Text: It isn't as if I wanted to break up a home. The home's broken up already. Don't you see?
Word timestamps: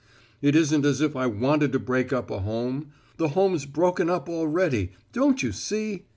It 0.41 0.55
isn't 0.55 0.83
as 0.83 0.99
if 0.99 1.15
I 1.15 1.27
wanted 1.27 1.71
to 1.73 1.77
break 1.79 2.11
up 2.11 2.31
a 2.31 2.39
home. 2.39 2.87
The 3.17 3.27
home's 3.37 3.67
broken 3.67 4.09
up 4.09 4.27
already. 4.27 4.93
Don't 5.11 5.43
you 5.43 5.51
see? 5.51 6.05